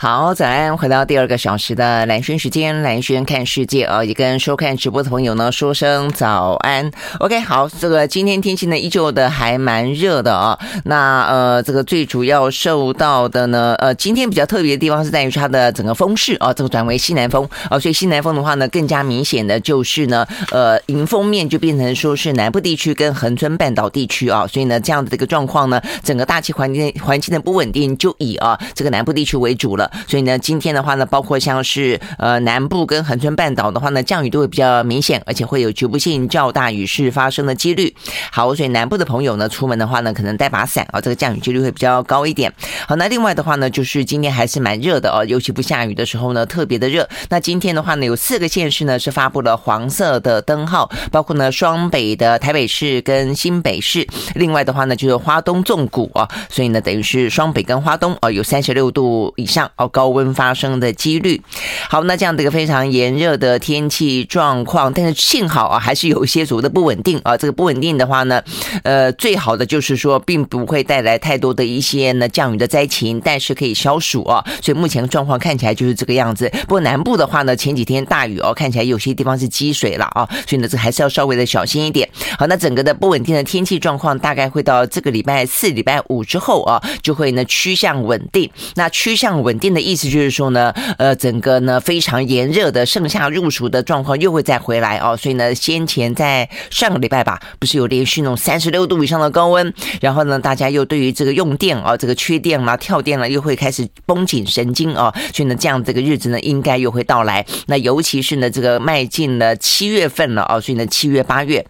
[0.00, 0.78] 好，早安！
[0.78, 6.88] 回到第二个小时的蓝轩时间，蓝轩看世界啊，也跟收看直播的朋友呢说声早安。
[7.18, 10.56] OK，好，这个今天天气呢依旧的还蛮热的啊。
[10.84, 29.87] 那呃，这个最主要受到的呢，呃，今天比较特别的地方是在于它的整个风势啊，这个转为西南风啊，所以西南风的话呢，更加明显的就是呢，呃，迎风面就变成说是南部地区跟恒春半岛地区啊，所以呢，这样的一个状况呢，整个大气环境环境的不稳定就以啊这个南部地区为主了。
[30.06, 37.94] 所以呢，今天的话呢，包括像是呃南部跟恒春半岛的话呢，降雨都会比较明显，而且会有局部性较大雨势发生的几率。
[38.30, 42.52] 好，所以南部的朋友呢，出门的话呢，可能带把伞啊，这个降雨几率会比较高一点。
[42.86, 47.08] 好，那另外的话呢，就是今天还是蛮热的哦，尤其不下雨的时候呢，特别的热。
[47.28, 54.06] 那今天的话呢，有四个县市呢是发布了黄色的灯号，包括呢双北的台北市跟新北市。
[54.34, 59.70] 另外的话呢，就是花东纵谷啊，所以呢，等于是双北跟花东啊，有三十六度以上。
[59.78, 61.40] 哦，高温发生的几率。
[61.88, 67.36] 好，那这样的一个非常炎热的天气状况，但是幸好啊，还是有一些所谓的不稳定啊。
[67.36, 68.42] 这个不稳定的话呢，
[68.82, 74.44] 呃，最好的就是说，并不会带来太多的一些呢降雨的灾情，但是可以消暑啊。
[74.60, 76.50] 所以目前状况看起来就是这个样子。
[76.62, 82.08] 不过南部的话呢，前几天大雨哦，看起来有些地方是积水了啊，所以呢，这还是要稍微的小心一点。
[82.36, 88.50] 好，那整个的不稳定的天气状况，大概会到这个礼拜四、礼拜五之后啊，就会呢趋向稳定。
[88.74, 89.67] 那趋向稳定。
[89.72, 107.44] 的意思就是说呢，呃，整个呢非常炎热的盛夏入暑的状况又会再回来哦，所以呢，先前在上个礼拜吧，不是有连续那种三十六度以上的高温，然后呢，大家又对于这个用电啊，这个缺电啦、跳电了，又会开始绷紧神经啊，所以呢，这样这个日子呢，应该又会到来。
[107.66, 111.64] 那尤其是呢，这个迈进了七月份了啊，所以呢，七月八月。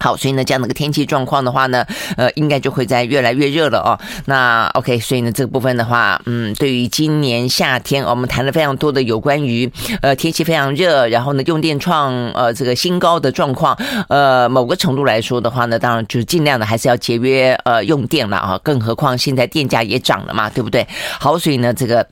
[0.00, 1.84] 好，所以呢，这样的一个天气状况的话呢，
[2.16, 3.98] 呃，应该就会在越来越热了哦。
[4.24, 13.76] 那 OK，所以呢，这个部分的话，嗯，对于今年夏天，我们谈了非常多的有关于呃天气非常热，然后呢，用电创呃这个新高的状况，
[14.08, 18.58] 呃，某个程度来说的话呢，当然就是尽量的还是要节约呃用电了啊。
[18.62, 20.86] 更何况现在电价也涨了嘛，对不对？
[21.18, 22.06] 好，所以呢，这个。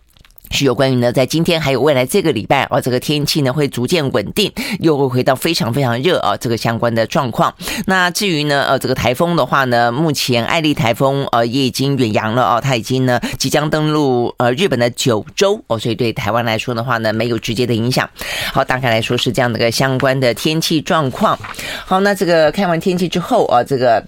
[0.50, 7.54] 是有关于呢，在今天还有未来这个礼拜啊，这个天气呢会逐渐稳定，又会回到非常非常热啊，这个相关的状况。
[7.86, 18.08] 那至于呢，呃，这个台风的话呢，目前艾丽台风呃也已经远洋了啊，它已经呢即将登陆呃日本的九州哦，所以对台湾来说的话呢，没有直接的影响。
[18.52, 21.38] 好，大概来说是这样的一个相关的天气状况。
[21.84, 24.02] 好，那这个看完天气之后啊，这个。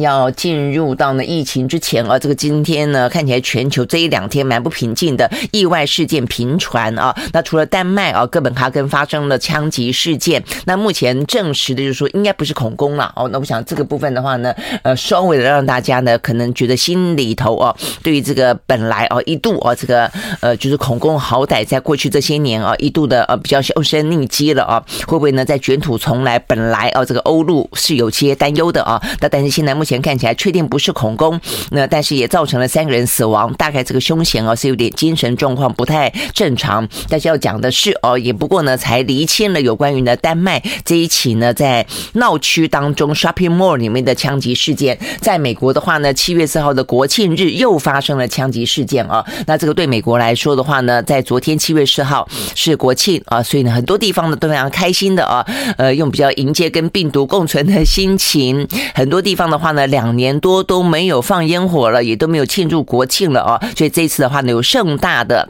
[0.00, 7.14] 要进入到呢疫情之前啊，这个今天呢看起来全球这一两天蛮不平静的，意外事件频传啊。
[7.32, 13.28] 那除了丹麦啊，哥本哈根发生了枪击事件，那目前证实的就是说应该不是恐攻了哦。
[13.32, 26.38] 那我想这个部分的话呢，呃，稍微的让大家呢可能觉得心里头啊，对于这个本来啊一度啊这个呃就是恐攻好歹在过去这些年啊一度的呃比较销声匿迹了啊，会不会呢再卷土重来？
[26.38, 36.86] 本来啊这个欧陆是有些担忧的啊，那但是现在目前看起来确定不是恐攻，那但是也造成了三个人死亡，大概这个凶嫌哦是有点精神状况不太正常。
[37.08, 44.98] 但是要讲的是哦，也不过呢才厘清了有关于呢丹麦这一起呢在闹区当中 shopping mall 里面的枪击事件。
[45.20, 49.24] 在美国的话呢，七月四号的国庆日又发生了枪击事件啊。
[49.46, 55.46] 那这个对美国来说的话呢，在昨天七月四号是国庆啊，所以呢很多地方呢都非常开心的啊，
[55.78, 59.75] 呃用比较迎接跟病毒共存的心情，很多地方的话呢。
[59.76, 65.48] 那两年多都没有放烟火了，也都没有庆祝国庆了啊，所以这次的话呢，有盛大的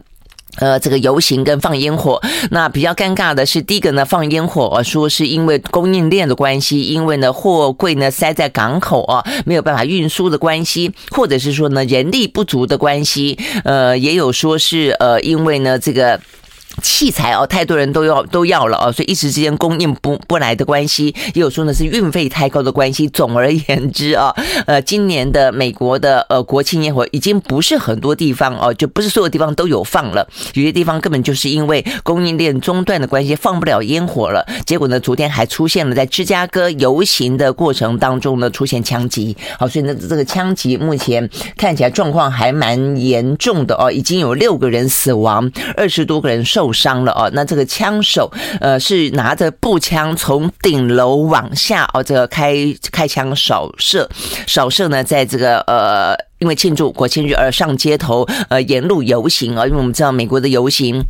[0.59, 2.21] 呃这个游行跟放烟火。
[2.51, 16.21] 那比较尴尬的是，第一个呢放烟火，说是因为供应链的关系，因为呢货柜呢塞在港口啊，没有办法运输的关系，或者是说呢人力不足的关系，呃也有说是呃因为呢这个。
[16.83, 23.09] 器材哦，太多人都要都要了哦，所以一时之间供应不不来的关系，也有说呢是运费太高的关系。
[23.09, 24.35] 总而言之啊，
[24.67, 34.47] 呃，今年的美国的呃国庆烟火已经不是很多地方哦，就不是所有地方都有放了，有些地方根本就是因为供应链中断的关系放不了烟火了。
[34.67, 46.66] 结果呢，昨天还出现了在芝加哥游行的过程当中呢出现枪击，好，所以呢这个枪击目前看起来状况还蛮严重的哦，已经有六个人死亡，二十多个人受。
[46.67, 48.29] 受伤了哦，那这个枪手
[48.61, 52.57] 呃是拿着步枪从顶楼往下哦，这个开
[52.91, 54.09] 开枪扫射，
[54.49, 61.01] 扫射呢，在这个呃，因为庆祝国庆日而上街头呃，沿路游行啊，因为我们知道美国的游行。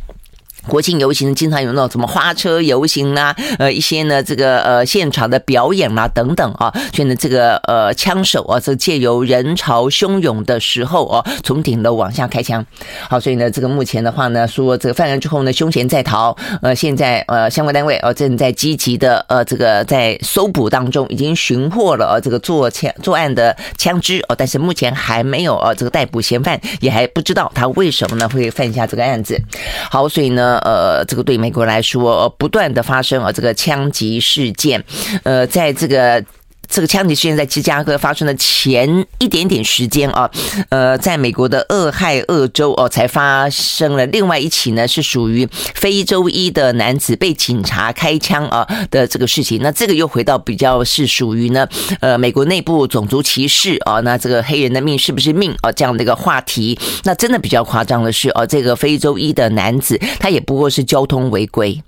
[0.67, 12.65] 国庆游行经常有那种什么花车游行啦，呃，一些呢这个呃现场的表演啦等等啊，所以呢这个呃枪手啊，这借由人潮汹涌的时候哦，从顶楼往下开枪。
[13.09, 29.41] 好，所以呢这个目前的话呢，说这个犯案之后呢，凶嫌在逃，呃，现在呃相关单位哦正在积极的呃这个在搜捕当中，已经寻获了呃这个作枪作案的枪支哦，但是目前还没有呃这个逮捕嫌犯，也还不知道他为什么呢会犯下这个案子。
[29.89, 30.56] 好，所以呢。
[30.59, 34.83] 呃，这个对美国来说，不断的发生呃，这个枪击事件，
[35.23, 36.23] 呃，在这个。
[36.69, 40.29] 这个枪击事件在芝加哥发生的前一点点时间啊，
[40.69, 49.61] 呃，在美国的俄亥俄州哦，才发生了另外一起呢，是属于非洲裔的男子被警察开枪啊的这个事情。
[49.61, 51.67] 那这个又回到比较是属于呢，
[52.01, 56.77] 呃，美国内部种族歧视啊，那这个黑人的命是不是命啊这样的一个话题。
[57.03, 61.81] 那真的比较夸张的是哦，这个非洲裔的男子他也不过是交通违规。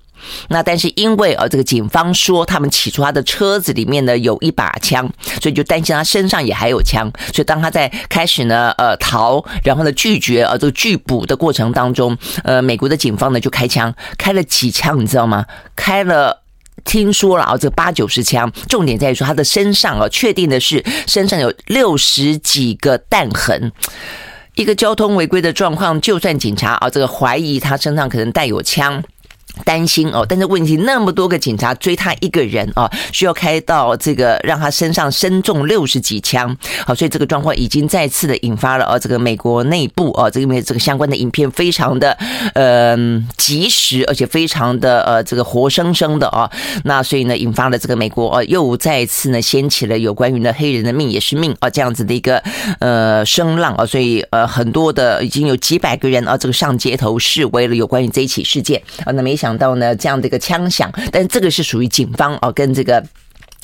[0.49, 5.09] 那但是因为呃这个警方说他们起初他的车子里面呢有一把枪，
[5.41, 15.45] 所以就担心他身上也还有枪，所以当他在开始呢呃逃，然后呢拒绝呃这个拒捕的过程当中，呃美国的警方呢就开枪，开了几枪你知道吗？
[15.75, 16.41] 开了
[16.85, 23.71] 听说了啊这八九十枪，重点在于说他的身上啊确定的是身上有六十几个弹痕，
[24.55, 29.03] 一个交通违规的状况，就算警察啊这个怀疑他身上可能带有枪。
[29.65, 36.55] 担心哦，但是问题那么多个警察追他一个人哦，需要开到这个让他身上身中六十几枪，
[36.85, 42.17] 好，所以这个状况已经再次的引发了哦，这个美国内部哦，这个因为这个相关的影片非常的
[42.53, 46.49] 嗯及时，而且非常的呃这个活生生的哦，
[46.85, 52.41] 那所以呢引发了这个美国哦又再次呢掀起了有关于呢黑人的命也是命啊这样子的一个
[52.79, 59.48] 呃声浪啊，所以呃很多的已经有几百个人啊这个上街头示威了有关于这一起事件啊，那没想。
[59.49, 63.03] 想到呢，这样的一个枪响，但这个是属于警方哦，跟这个。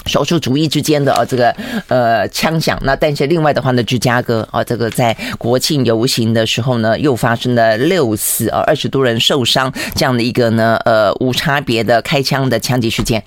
[0.06, 1.56] 少数族裔之间的啊，这个
[1.88, 2.80] 呃枪响。
[2.84, 13.24] 那但是另外的话呢，芝加哥啊，这个在国庆游行的时候呢，又发生了六死啊，二十多人受伤这样的一个呢呃无差别的开枪的枪击事件。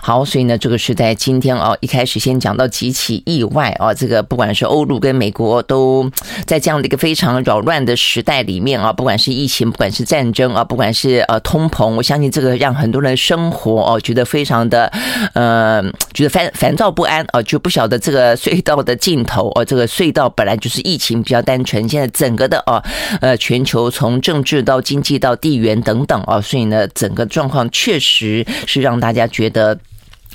[0.00, 6.10] 好，所以呢，这个是在今天啊，一开始先讲到几起意外啊，这个不管是欧陆跟美国都
[6.46, 14.90] 在这样的一个非常扰乱的时代里面啊，不管是疫情，不管是战争啊，不管是呃通膨，我相信这个让很多人生活哦觉得非常的
[15.34, 15.84] 呃。
[16.14, 22.82] 觉得烦烦躁不安哦，就不晓得这个隧道的尽头哦，这个隧道本来就是疫情比较单纯，现在整个的哦，
[23.20, 29.78] 呃，全球从政治到经济到地缘等等哦，所以呢，整个状况确实是让大家觉得。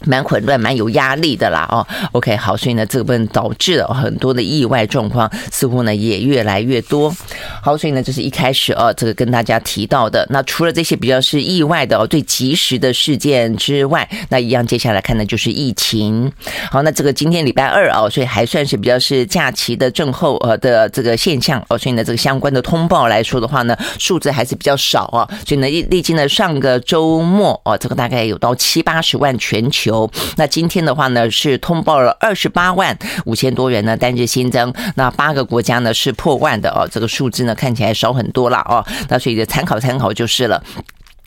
[0.05, 7.13] 蛮混乱，蛮有压力的啦，哦，OK，好，所以呢，这个部分导致了很多的意外状况，似乎呢也越来越多。
[7.61, 10.25] 好，所以呢，这是一开始哦，这个跟大家提到的。
[10.29, 16.31] 那除了这些比较是意外的哦，最及时的事件之外，那一样接下来看的就是疫情。
[16.71, 25.29] 好，那这个今天礼拜二哦，所以还算是比较是假期的症候呃的这个现象哦，所以呢，这个相关的通报来说的话呢，数字还是比较少啊。
[25.45, 29.90] 所以呢，历历经了上个周末哦，这个大概有到七八十万全球。
[30.37, 40.63] 那今天的话呢，是通报了二十八万五千多人呢单日新增，那八个国家呢是破万的哦，这个数字呢看起来少很多了哦，那所以就参考参考就是了。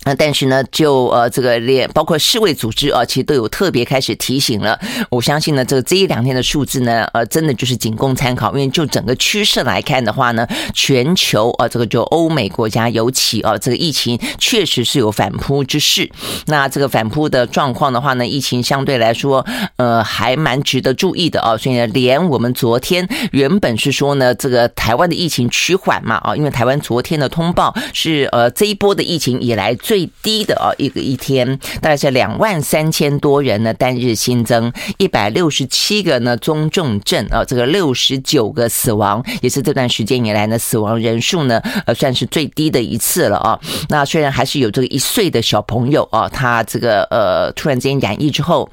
[0.04, 4.78] 那但是呢，就呃这个连包括世卫组织啊，其实都有特别开始提醒了。
[5.10, 8.52] 我相信呢，这个这一两天的数字呢，呃，真的就是仅供参考。
[8.52, 16.10] 因为就整个趋势来看的话呢，全球啊，这个就欧美国家尤其啊，这个疫情确实是有反扑之势。
[16.46, 19.44] 那这个反扑的状况的话呢，疫情相对来说，
[19.76, 21.56] 呃，还蛮值得注意的啊。
[21.56, 43.60] 所以呢，连我们昨天原本是说呢，这个台湾的疫情趋缓嘛啊，因为台湾昨天的通报是呃这一波的疫情以来最最低的啊，一个一天大概是两万三千多人呢，单日新增一百六十七个呢中重症啊，这个六十九个死亡，也是这段时间以来呢死亡人数呢呃算是最低的一次了啊。
[43.88, 48.68] 那虽然还是有这个一岁的小朋友啊，他这个呃突然间染疫之后，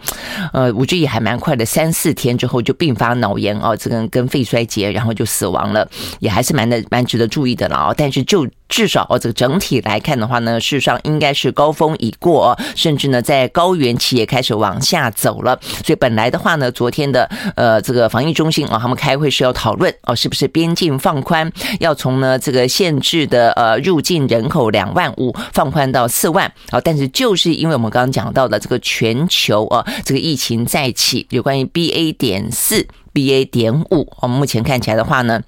[0.54, 5.88] 呃我觉得也还蛮快的，三四天之后就并发脑炎啊，这个跟肺衰竭，然后就死亡了，
[6.20, 7.94] 也还是蛮的蛮值得注意的了啊。
[7.96, 15.60] 但是就至少哦，这个整体来看的话呢，事实上应该是高峰已过，甚至呢，在高原期也开始往下走了。
[15.86, 21.52] 所以本来的话呢，昨天的呃这个防疫中心啊，他们开会是要讨论哦，是不是边境放宽，
[21.82, 26.80] 要从呢这个限制的呃入境人口两万五放宽到四万啊。
[26.80, 35.42] 但是就是因为我们刚刚讲到的这个全球啊，这个疫情再起，有关于 BA 点四、BA 点五，我们目前看起来的话呢。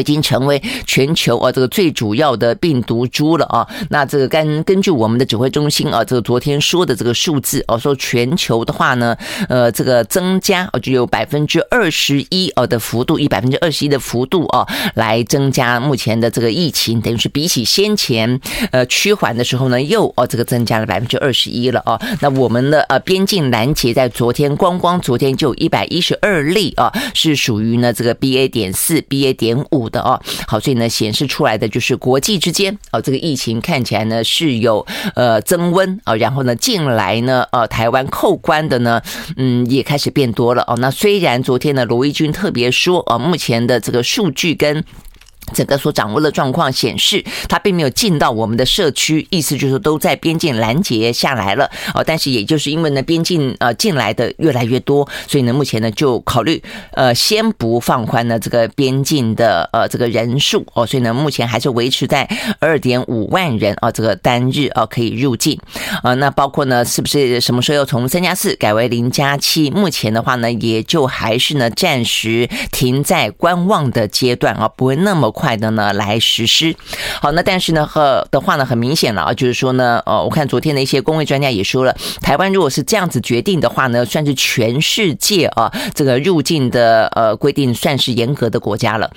[0.00, 3.66] 已经成为全球啊这个最主要的病毒株了啊。
[3.90, 9.16] 那这个根根据我们的指挥中心啊，这个昨天说的这个数字哦，说全球的话呢，
[9.48, 18.40] 呃，这个增加哦，就有百分之二十一哦的幅度，以百分之二十一的幅度啊来增加目前的这个疫情，等于是比起先前
[18.72, 21.98] 呃趋缓的时候呢，又哦这个增加了百分之二十一了啊。
[22.20, 29.77] 那我们的呃边境拦截在昨天光光昨天就有一百一十二例啊，是属于呢这个 BA 点四、BA 点五。
[29.78, 39.00] 五的哦，好，所以呢，显示出来的就是国际之间哦，这个疫情看起来呢是有呃增温啊，然后呢，近来呢，呃，台湾扣关的呢，
[39.36, 40.76] 嗯，也开始变多了哦。
[40.78, 44.84] 那虽然昨天呢，罗毅军特别说啊，目前的这个数据跟。
[45.52, 52.02] 整个所掌握的状况显示，它并没有进到我们的社区，意思就是都在边境拦截下来了哦。
[52.04, 56.62] 但是也就是因为呢，边境呃进来的越来越多，所以呢，目前呢就考虑
[56.92, 60.84] 呃先不放宽呢这个边境的呃这个人数哦。
[60.84, 62.28] 所以呢，目前还是维持在
[62.58, 65.58] 二点五万人啊这个单日啊可以入境
[66.02, 66.14] 啊。
[66.14, 69.70] 那包括呢是不是什么时候要从三加四改为零加七？
[69.70, 75.28] 目前的话呢，也就还是呢暂时停在观望的阶段啊，不会那么。
[75.38, 76.74] 快的呢来实施，
[77.22, 89.08] 好，那但是呢和的话呢很明显了啊，就是说呢，呃，我看昨天的一些公卫专家也说了，台湾如果是这样子决定的话呢，算是全世界啊这个入境的呃规定算是严格的国家了。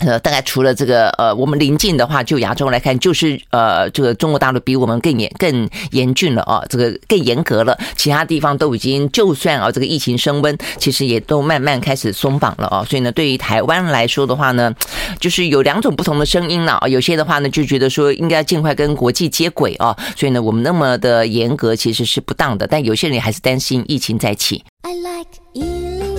[0.00, 7.78] 呃，大概除了这个呃，我们临近的话，就亚洲来看，就是呃，这个中国大陆比我们更严更严峻了啊，这个更严格了。
[7.96, 12.84] 其他地方都已经，就算啊，这个疫情升温，其实也都慢慢开始松绑了啊。
[12.84, 14.74] 所以呢，对于台湾来说的话呢，
[15.18, 16.86] 就是有两种不同的声音了啊。
[16.86, 19.96] 有些的话呢，就觉得说应该尽快跟国际接轨啊。
[20.14, 22.66] 所以呢，我们那么的严格其实是不当的。
[22.66, 24.62] 但有些人还是担心疫情再起。
[24.82, 26.15] I like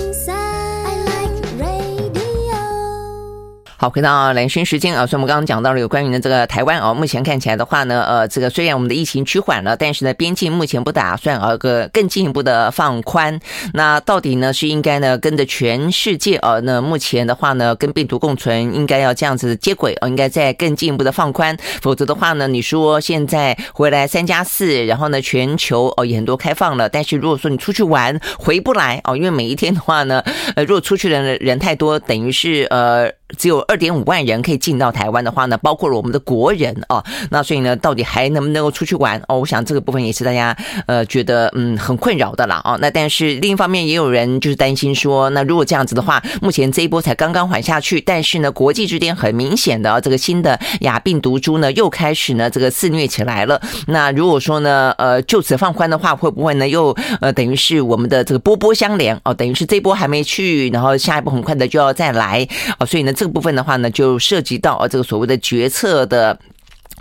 [3.80, 13.38] 好，回到兰萱时间啊，所以我们刚刚讲到了有关于呢这个台湾啊，目前看起来的话呢，呃，这个虽然我们的疫情趋缓了，但是呢，边境目前不打算啊个更进一步的放宽。
[13.74, 21.56] 那到底呢是应该呢跟着全世界啊，那目前的话呢跟病毒共存，应该要这样子接轨啊，应该再更进一步的放宽。
[21.80, 30.20] 否则的话呢，你说现在回来三加四，然后呢全球哦也很多开放了，但是如果说你出去玩回不来哦，因为每一天的话呢，
[30.56, 33.12] 呃，如果出去的人人太多，等于是呃。
[33.36, 39.38] 只有二点五万人可以进到台湾的话呢，包括了我们的国人啊，那所以呢，到底还能不能够出去玩哦？
[39.40, 40.56] 我想这个部分也是大家
[40.86, 42.78] 呃觉得嗯很困扰的啦啊。
[42.80, 53.60] 那但是另一方面，也有人就是担心说，那如果这样子的话，目前这一波才刚刚缓下去，但是呢，国际之间很明显的这个新的亚病毒株呢又开始呢这个肆虐起来了。
[53.88, 59.34] 那如果说呢呃就此放宽的话，会不会呢又呃等于是我们的这个波波相连哦？
[59.34, 63.12] 等于是这波还没去，然后下一波很快的就要再来哦，所以呢。
[63.18, 66.38] 这个部分的话呢，就涉及到啊这个所谓的决策的。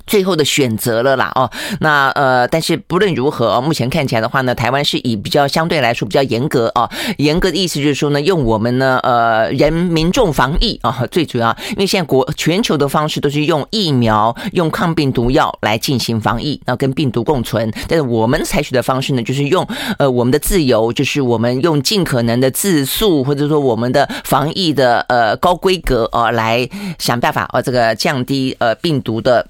[0.08, 17.70] 最后的选择了啦哦，那呃，但是不论如何，目前看起来的话呢，台湾是以比较相对来说比较严格哦，严格的意思就是说呢，用我们呢呃人民众防疫啊，最主要，因为现在国全球的方式都是用疫苗、用抗病毒药来进行防疫，那跟病毒共存。
[17.88, 19.68] 但是我们采取的方式呢，就是用
[20.00, 29.46] 呃我们的自由，就是我们用尽可能的自诉，或者说我们的防疫的呃高规格哦，来想办法哦，这个降低呃病毒的。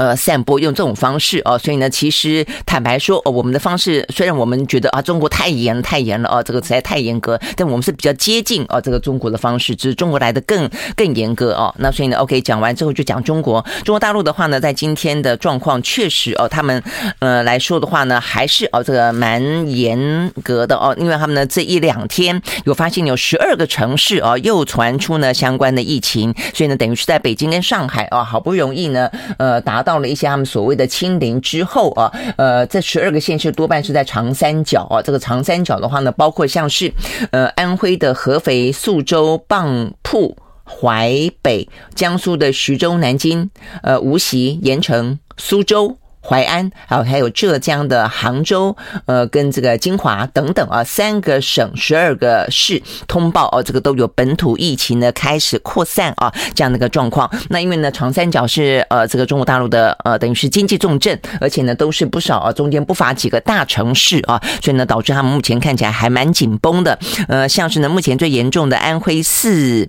[0.00, 10.66] 呃，散播用这种方式哦，所以呢，其实坦白说，哦，我们的方式虽然我们觉得啊，中国太严太严了哦，这个实在太严格，但我们是比较接近哦，这个中国的方式，只是中国来的更
[10.96, 11.74] 更严格哦。
[11.76, 16.82] 那所以呢，OK，讲完之后就讲中国，中国大陆的话呢，在今天的状况确实哦，他们
[17.18, 29.89] 呃来说的话呢，还是哦这个蛮严格的哦，因为他们呢这一两天有发现有十二个城市哦又传出呢相关的疫情，所以呢，等于是在北京跟上海哦，好不容易呢呃达到。
[29.90, 35.02] 到了一些他们所谓的清零之后啊，呃，这十二个县市多半是在长三角啊。
[35.02, 36.92] 这个长三角的话呢，包括像是
[37.32, 43.50] 呃安徽的合肥、宿州、蚌埠、淮北，江苏的徐州、南京、
[43.82, 45.96] 呃无锡、盐城、苏州。
[46.22, 57.30] 淮安，还有还有浙江的杭州，呃，跟这个金华等等啊，三个省十二个市通报哦，这个都有本土疫情呢开始扩散啊，这样的一个状况。
[57.48, 66.98] 那因为呢，长三角是呃这个中国大陆的呃等于是经济重镇，而且呢都是不少啊，中间不乏几个大城市啊，所以呢导致他们目前看起来还蛮紧绷的。
[67.28, 69.88] 呃，像是呢目前最严重的安徽四。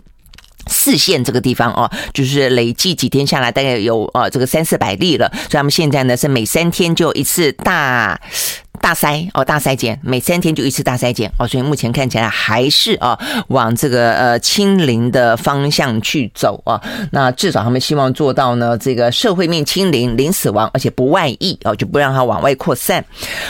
[0.68, 8.20] 四县这个地方哦，就是累计几天下来大概有呃这个三四百例了，所以他们现在呢是每三天就一次大
[8.82, 16.82] 大筛哦，大筛检，每三天就一次大筛检哦，所以目前看起来还是啊往这个呃清零的方向去走啊。
[17.12, 23.04] 那至少他们希望做到呢，这个社会面清零，零死亡，而且不外溢哦，就不让它往外扩散。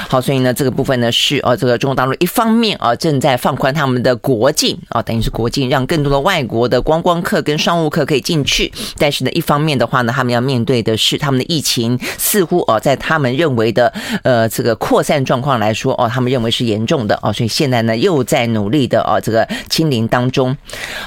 [0.09, 8.71] 好，所以呢这个部分呢是哦，这个中国大陆一方面啊正在放宽他们的国境啊，等于是国境，让更多的外国的观光客跟商务客可以进去。
[8.97, 13.91] 但是呢，一方面的话呢，他们要面对的是他们的疫情似乎哦，在他们认为的
[14.23, 20.55] 呃这个扩散状况来说哦，他们认为是严重的哦，所以现在呢又在努力的哦这个清零当中。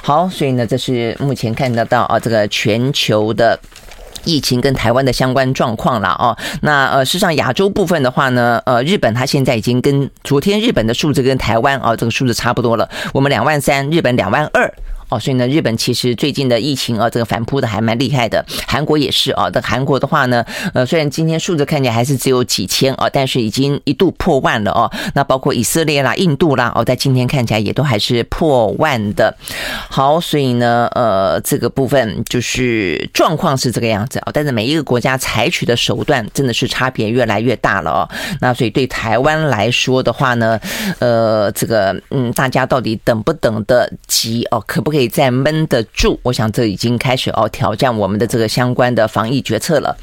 [0.03, 3.59] 好，所以呢这是目前看得到啊这个全球的
[4.25, 6.37] 疫情跟台湾的相关状况了哦。
[6.63, 14.73] 那呃，事实上亚洲部分的话呢，呃，日本它现在已经跟昨天日本的数字跟台湾啊这个数字差不多了，我们两万三，日本两万二。
[15.15, 18.45] 哦，所以呢，日本其实最近的疫情啊，这个反扑的还蛮厉害的。
[18.67, 24.91] 韩国也是啊，的韩国的话呢，呃，虽然今天数字看起来还是只有几千啊，但是已经一度破万了哦。
[25.15, 29.37] 那包括以色列啦、印度啦，哦，在今天看起来也都还是破万的。
[29.91, 34.31] 好，所以呢，呃，这个部分就是状况是这个样子啊。
[34.33, 38.09] 但是每一个国家采取的手段真的是差别越来越大了哦。
[38.41, 40.59] 那所以对台湾来说的话呢，
[40.99, 44.59] 呃，这个嗯，大家到底等不等得及哦？
[44.67, 44.95] 可不？
[44.95, 49.97] 可以再闷得住，我想这已经开始哦挑战我们的这个相关的防疫决策了。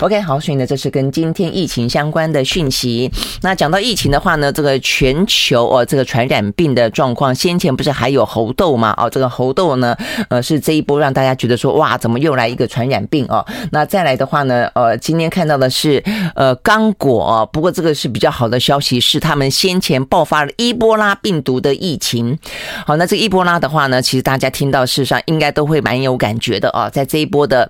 [0.00, 3.10] OK，好，所以呢，这是跟今天疫情相关的讯息。
[3.42, 8.94] 那讲到疫情的话呢，这个全球哦，这个传染病的状况，先前不是还有猴痘吗？
[8.96, 9.96] 哦，这个猴痘呢，
[10.30, 13.44] 呃，是这一波让大家觉得说，哇，怎么又来一个传染病哦？
[13.72, 16.02] 那再来的话呢，呃，今天看到的是
[16.34, 22.38] 呃刚果，不过这个是比较好的消息，是他们先前爆发了伊波拉病毒的疫情。
[22.86, 27.68] 好，那这个伊波拉的话呢，其实大大家听到，世上应该都会蛮有感觉的啊，在这一波的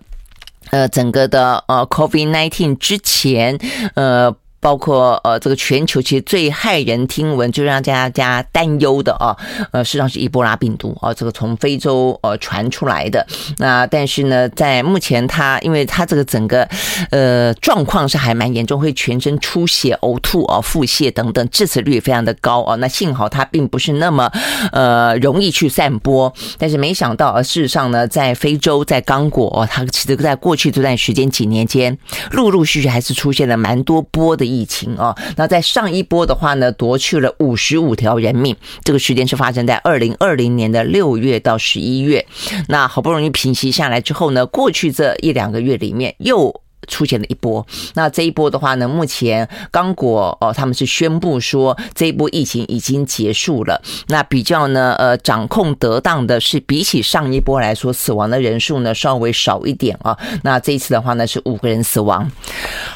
[0.69, 3.59] 呃整个的呃 COVID nineteen 之前，
[3.95, 4.37] 呃。
[4.61, 9.37] 包括呃，这个全球其实最骇人听闻，就让大家担忧的啊，
[9.71, 13.25] 呃，实际上是伊波拉病毒啊，这个从非洲呃传出来的。
[13.59, 16.69] 那但是呢，在目前它，因为它这个整个
[17.11, 22.75] 呃状况是还蛮严重，会全身出血、呕吐啊、腹泻等等，致死率非常的高啊。
[22.77, 24.31] 那幸好它并不是那么
[24.73, 31.97] 呃容易去散播，但是没想到啊，事实上呢，在非洲，在刚果，它其实在过去这段时间几年间，
[32.33, 34.48] 陆陆续续还是出现了蛮多波的。
[34.49, 38.56] 疫情啊，那在上一波的话呢，夺去了五十五条人命。
[38.82, 42.26] 这个时间是发生在二零二零年的六月到十一月。
[42.69, 46.63] 那好不容易平息下来之后呢，过去这一两个月里面又。
[46.86, 53.80] 出现了一波，那这一波的话呢，目前刚果哦，他们是宣布说这一波疫情已经结束了。
[54.08, 60.17] 那比较呢，呃，掌控得当的是比起上一波来说，死亡的人数呢稍微少一点啊。
[60.43, 62.30] 那这一次的话呢是五个人死亡。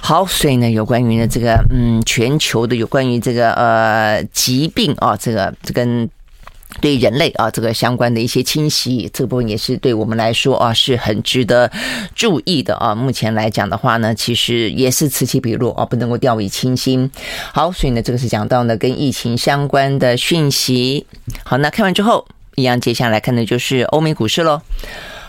[0.01, 6.09] 好，所以呢，有关于呢这个嗯全球的有关于这个呃疾病啊，这个这跟。
[6.81, 11.71] 对人类啊，这个相关的一些侵袭，这部分也是对我们来说啊，是很值得
[12.15, 12.95] 注意的啊。
[12.95, 17.11] 目前来讲的话呢，其实也是此起彼落啊，不能够掉以轻心。
[17.53, 21.07] 好，所以呢，这个是讲到呢跟疫情相关的讯息。
[21.45, 24.61] 好，那看完之后，一样接下来看的就是欧美股市喽。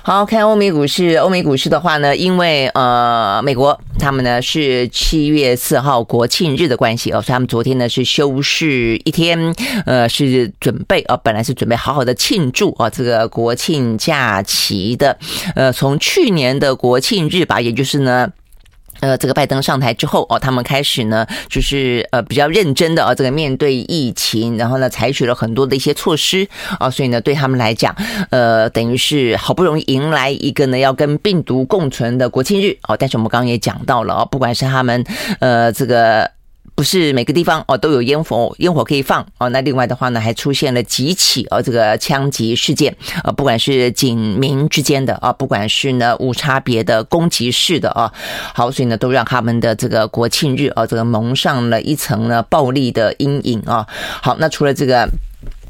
[0.06, 15.18] 好，看欧美股市，欧美股市的话呢，因为呃，美国他们呢是七月四号国庆日的关系哦，所以他们昨天呢是休市一天，呃，是准备啊、呃，本来是准备好好的庆祝啊、这个国庆假期的，
[15.56, 18.30] 呃，从去年的国庆日吧，也就是呢。
[19.04, 26.48] 呃，这个拜登上台之后哦，他们开始呢，就是呃比较认真的啊，这个面对疫情，然后呢，采取了很多的一些措施
[26.80, 27.94] 啊，所以呢，对他们来讲，
[28.30, 32.96] 呃，等于是好不容易迎来一个呢要跟病毒共存的国庆日哦。
[32.98, 35.04] 但是我们刚刚也讲到了哦，不管是他们
[35.42, 36.32] 呃这个。
[36.76, 39.48] 不是每个地方哦都有烟火，烟火可以放哦。
[39.50, 48.12] 那另外的话呢，还出现了几起哦这个枪击事件啊，不管是警民之间的啊，不管是呢无差别的攻击式的啊，
[48.54, 53.88] 好，所以呢都让他们的这个国庆日啊这个蒙上了一层呢暴力的阴影啊。
[54.22, 55.08] 好，那除了这个。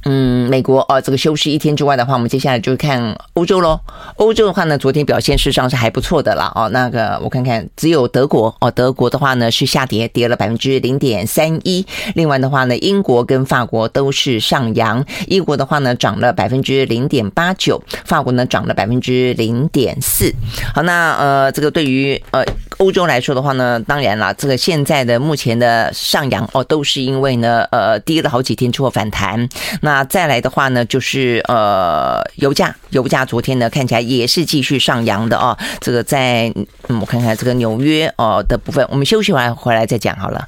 [0.06, 3.80] 嗯，美国哦，这个休息一天之外的话，我们接下来就看欧洲喽。
[4.18, 6.52] 欧洲的话呢，昨天表现事实上是还不错的啦。
[6.56, 6.70] 哦。
[6.74, 11.86] 那个我看看，只有德国哦，德国的话呢是下跌，跌了百分之零点三一。
[12.16, 15.06] 另外的话呢，英国跟法国都是上扬。
[15.28, 20.34] 英国的话呢涨了百分之零点八九，法国呢涨了百分之零点四。
[20.74, 22.44] 好，那呃，这个对于呃
[22.78, 29.48] 欧洲来说的话呢，当然了，这个现在的目前的上扬哦，都是因为呢呃跌了好几天之后反弹。
[29.82, 35.56] 那那再来的话呢，就是呃，油价，油价昨天呢看起来也是继续上扬的哦。
[35.82, 36.52] 这个在
[36.88, 40.48] 嗯，我看看这个纽约哦的部分，我们休息完回来再讲好了。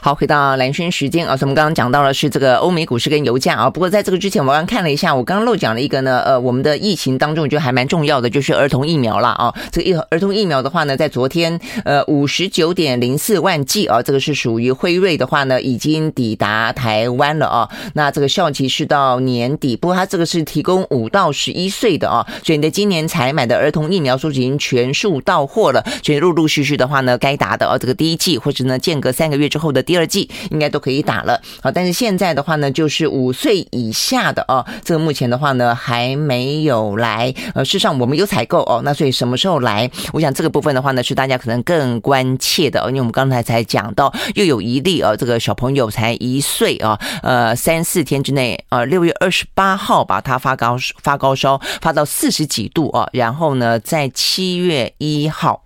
[0.00, 3.68] 好，回到蓝轩时间啊，我们刚刚讲到的是这个欧美股市跟油价啊。
[3.68, 9.52] 不过在这个之前，我刚刚看了一下，我刚刚漏讲了一个呢，呃，我们的疫情当中，我觉得还蛮重要的，就是儿童疫苗了啊。
[9.72, 17.68] 这个儿童疫苗的话呢，在昨天呃五十九点零四万剂啊，这个是属于辉瑞的话呢，已经抵达台湾了啊。
[17.94, 29.84] 那这个效期是到年底，不过它这个是提供五到十一岁的啊，所以你的今年采买的儿童疫苗数已经全数到货了，所以陆陆续续的话呢，该打的啊，这个第一剂或者呢间隔三个月之后的。
[29.88, 37.34] 第二季应该都可以打了，好，但是现在的话呢，就是五岁以下的哦，这个目前的话呢还没有来。
[37.54, 39.90] 呃，事实上我们有采购哦，那所以什么时候来？
[40.12, 55.62] 我想这个部分的话呢，是大家可能更关切的，因为我们刚才才讲到，又有一例哦，这个小朋友才一岁啊，呃，三四天之内，呃，六月二十八号吧，他发高发高烧，发到四十几度啊，然后呢，在七月一号。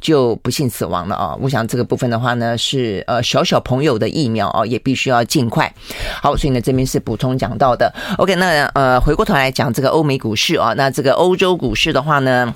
[0.00, 1.36] 就不幸死亡了啊！
[1.40, 5.72] 我想这个部分的话呢，是呃小小朋友的疫苗啊，也必须要尽快。
[6.22, 7.92] 好，所以呢这边是补充讲到的。
[8.16, 12.54] OK，那呃回过头来讲这个欧美股市啊，那这个欧洲股市的话呢，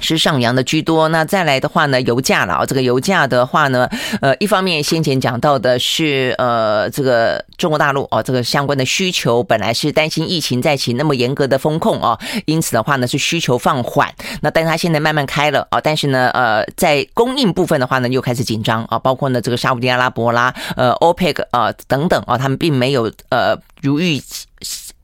[0.00, 1.08] 是上扬的居多。
[1.08, 3.88] 那再来的话呢，油价了啊，这个油价的话呢，
[4.20, 14.12] 呃，一方面先前讲到的是呃，这个中国大陆哦，这个相关的需求本来是担心疫情再起那么严格的风控啊，因此的话呢是需求放缓。
[14.40, 24.46] 那但是它现在慢慢开了啊，但是呢，呃，在供应部分的话呢又开始紧张啊，包括呢这个沙乌地阿拉伯啦、呃，OPEC 啊等等啊，他们并没有呃如预期。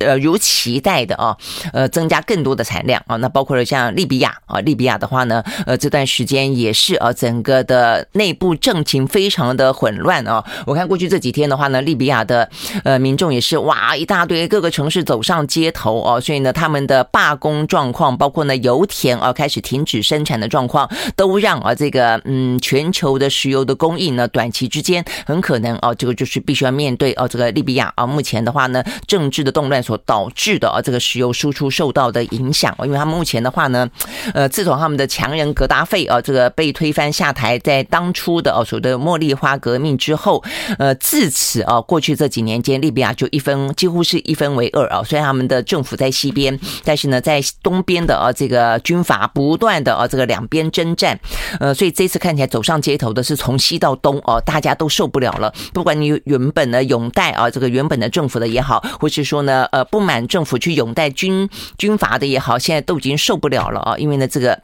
[0.01, 1.37] 呃，如期待的啊，
[1.73, 10.43] 呃，增加更多的产量啊，那包括了像利比亚啊，利比亚的话呢，呃，这段时间也是啊，整个的内部政情非常的混乱啊。
[10.67, 12.49] 我看过去这几天的话呢，利比亚的
[12.83, 29.81] 呃民众也是哇，一大堆各个城市走上街头哦，所以呢，他们的罢工状况，包括呢油田啊开始停止生产的状况，都让啊这个嗯全球的石油的供应呢，短期之间很可能啊，这个就是必须要面对哦，这个利比亚啊，目前的话呢，政治的动乱。
[29.91, 33.91] 所导致的啊，这个石油输出受到的影响，因为他们目前的话呢，
[34.35, 40.45] 呃，自从他们的强人格达费啊，这个被推翻下台，在当初的哦所谓的茉莉花革命之后，
[40.79, 45.03] 呃，自此啊，过去这几年间，利比亚就一分几乎是一分为二啊。
[45.03, 51.19] 虽然他们的政府在西边，但是呢，在东边的啊，这个军阀不断的啊，这个两边征战，
[51.59, 55.53] 呃，所以这次看起来走上街头的是从西到东哦，大家都受不了了。
[55.73, 59.80] 不管你原本的拥戴啊，这个原本的政府的也好，或是说呢，呃。
[59.85, 63.97] 不满政府去拥戴军军阀的也好，现在都已经受不了了啊！
[63.99, 64.63] 因为呢，这个。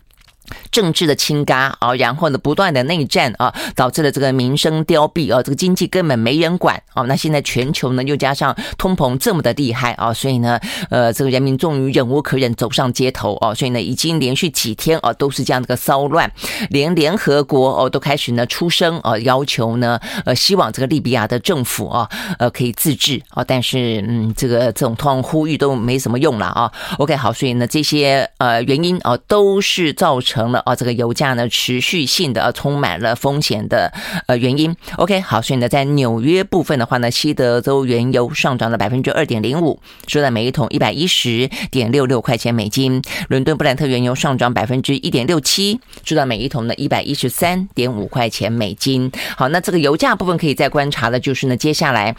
[0.71, 7.03] 政治的倾轧啊，然后呢，不断的内战啊，导致了这个民生凋敝啊，这个经济根本没人管啊。
[7.05, 10.59] 那现在全球呢，又加上通膨这么的厉害啊，所以呢，
[10.91, 13.53] 呃，这个人民终于忍无可忍，走上街头啊。
[13.55, 16.31] 所以呢，已经连续几天啊，都是这样的个骚乱，
[16.71, 23.43] 连联合国哦都开始呢出声啊，要求呢，呃，希望这个利比亚的政府啊，呃，可以自治啊。
[23.43, 26.71] 但是嗯，这个这种通呼吁都没什么用了啊。
[26.99, 30.36] OK，好，所以呢，这些呃原因啊，都是造成。
[30.37, 33.91] 成了哦，这个油价呢持续性的啊充满了风险的
[34.27, 34.77] 呃原因。
[34.99, 43.01] OK，好，所以呢，在纽约部分的话呢，西德州原油上涨了百分之二点零五，收在每一桶一百一十点六六块钱美金。
[43.29, 49.11] 伦敦布兰特原油上涨百分之一点六七，收到每一桶呢一百一十三点五块钱美金。
[49.39, 52.15] 好，那这个油价部分可以再观察的就是呢，接下来。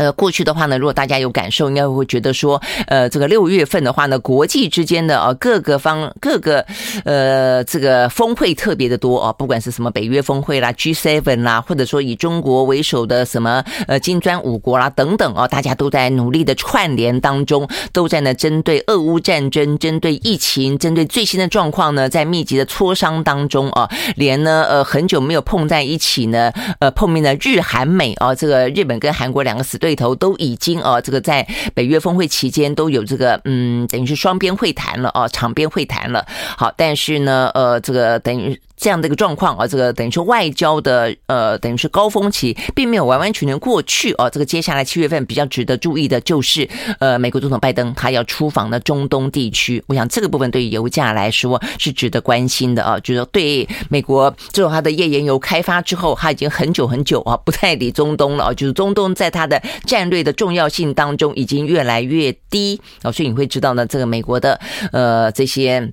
[0.00, 6.64] 呃，过去的话呢，如果大家有感受，应该会觉得说，呃，这个六月份的话呢，国际之间的啊各个方各个
[7.04, 23.86] 呃这个峰会特别的多啊，不管是什么北约峰会啦、G7 啦，或者说以中国为首的什么呃金砖五国啦等等啊，大家都在努力的串联当中，都在呢针对俄乌战争、针对疫情、针对最新的状况呢，在密集的磋商当中啊，
[24.16, 29.89] 连呢呃很久没有碰在一起呢，呃碰面的日韩美啊，这个日本跟韩国两个死对。
[29.90, 36.24] 对头都已经啊，这个在北约峰会期间都有这个嗯，等于是双边会谈了啊，场边会谈了。
[36.56, 38.56] 好，但是呢，呃，这个等于。
[38.80, 44.30] 这样的一个状况啊，这个等于说外交的呃，等于是高峰期并没有完完全全过去啊。
[44.30, 46.66] 这个接下来七月份比较值得注意的就是，
[46.98, 49.84] 呃，美国总统拜登他要出访的中东地区。
[49.86, 52.98] 我想这个部分对于油价来说是值得关心的啊。
[53.00, 58.54] 就是对美国这种它的页岩油开发之后，他已经很久很久啊不太理中东了啊。
[58.54, 63.12] 就是中东在它的战略的重要性当中已经越来越低啊。
[63.12, 64.58] 所以你会知道呢，这个美国的
[64.92, 65.92] 呃这些。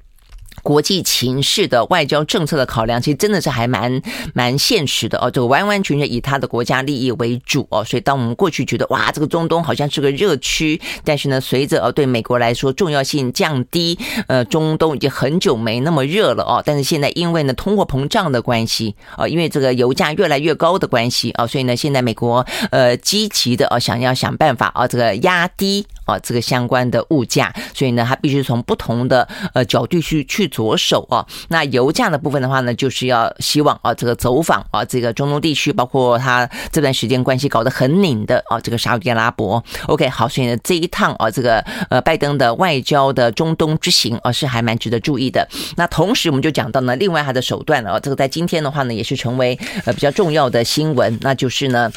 [0.68, 4.02] 国际情势的外交政策的考量，其实真的是还蛮
[4.34, 5.32] 蛮现实的哦。
[5.32, 7.86] 这个完完全全以他的国家利益为主哦。
[7.86, 16.62] 所以，当我们过去觉得哇，这个中东好像是个热区，但是呢，随着呃对美国来说重要性降低，呃，中东已经很久没那么热了哦。
[16.66, 30.52] 但是现在因为呢通货膨胀的关系啊，因为这个油价越来越高的关系啊，所以呢现在美国呃积极的啊想要想办法啊这个压低啊这个相关的物价，所以呢他必须从不同的呃角度去去。
[30.58, 39.64] 着手啊，那油价的部分的话呢，就是要希望啊，这个走访啊，这个中东地区，包括他这段时间关系搞得很拧的啊，这个沙特阿拉伯。
[39.86, 45.48] OK，好，所以呢，这一趟啊，这个呃，拜登的外交的中东之行啊，是还蛮值得注意的。
[45.76, 51.92] 那同时，我们就讲到呢，另外他的手段啊，这个在今天的话呢，也是成为呃比较重要的新闻，那就是呢，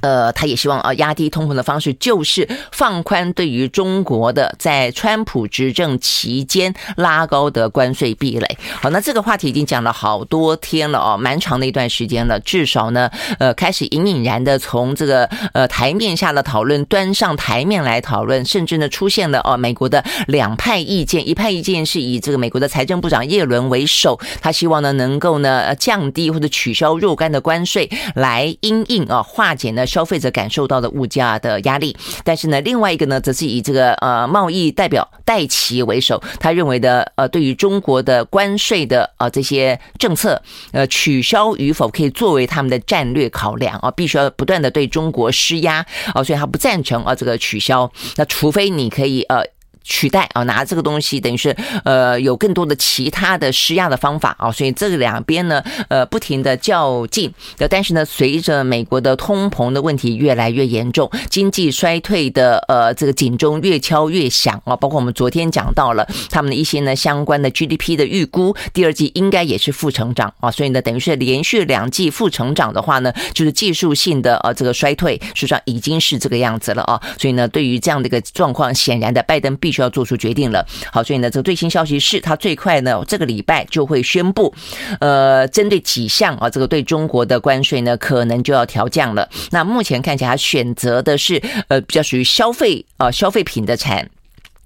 [0.00, 7.92] 呃，他也希望啊，压低通膨的方式就是放宽对于中国的在川普执政期间拉高的关。
[7.92, 12.40] 税壁垒，好，那这个话题已经讲了好多天了哦，蛮长的一段时间了。
[12.40, 31.96] 至少呢，呃，开始隐隐然的从这个呃台面下的讨论端上台面来讨论，甚至呢出现了哦，美国的两派意见，一派意见是以这个美国的财政部长耶伦为首，他希望呢能够呢降低或者取消若干的关税，来因应啊化解呢消费者感受到的物价的压力。
[32.24, 40.40] 但是呢，另外一个呢，则是以这个呃贸易代表戴琪为首，他认为的呃对于中国的关税的啊这些政策，
[40.72, 45.84] 呃取消与否可以作为他们的战略考量啊，必须要不断的对中国施压
[46.14, 49.42] 啊，所以他不赞成啊这个取消，那除非你可以呃。
[49.84, 57.32] 取代啊，拿这个东西等于是呃有更多的其他的施压的方法啊，所以这两边呢呃不停的较劲。
[57.70, 80.64] 但是呢，随着美国的通膨的问题越来越严重，经济衰退的呃这个警钟越敲越响啊，包括我们昨天讲到了他们的一些呢相关的 GDP 的预估，第二季应该也是负成长啊，所以呢等于是连续两季负成长的话呢，就是技术性的呃这个衰退，实际上已经是这个样子了啊，所以呢对于这样的一个状况，显然的拜登必需要做出决定了。
[80.92, 84.54] 好，所以呢，这个最新消息是他最快呢这个礼拜就会宣布，
[85.00, 89.28] 呃，针对几项啊，这个对中国的关税呢，可能就要调降了。
[89.50, 94.08] 那目前看起来，他选择的是呃比较属于消费啊消费品的产。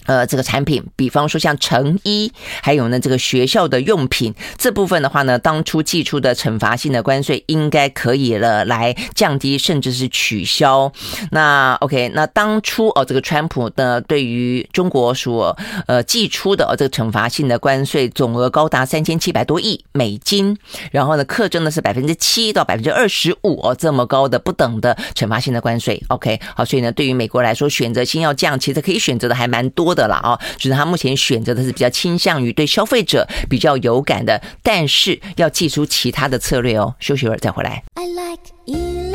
[0.06, 10.92] 呃，这个产品，比方说像成衣，还有呢这个学校的用品这部分的话呢，当初寄出的惩罚性的关税应该可以了，来降低甚至是取消。
[11.30, 20.56] 那 OK，那当初哦，这个川普呢对于中国所呃寄出的哦这个惩罚性的关税总额高达三千七百多亿美金，
[20.92, 26.02] 然后呢课征的是百分之七到百分之二十五哦这么高的不等的惩罚性的关税。
[26.08, 30.06] OK，好，所以呢对于美国来说，选择性要降，其实可以选择的还蛮多的。
[30.06, 36.94] 的了啊，就是他目前选择的是比较倾向于对消费者比较有感的，但是要祭出其他的策略哦。
[37.00, 37.82] 休息会儿再回来。
[37.94, 39.05] I like